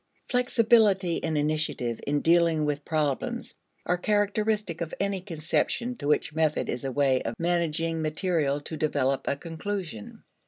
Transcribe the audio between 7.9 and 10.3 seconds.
material to develop a conclusion.